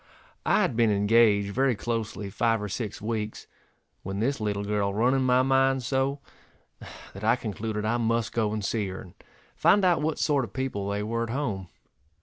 [0.47, 3.45] I had been engaged very closely five or six weeks,
[4.01, 6.21] when this little girl run in my mind so,
[7.13, 9.13] that I concluded I must go and see her, and
[9.55, 11.67] find out what sort of people they were at home.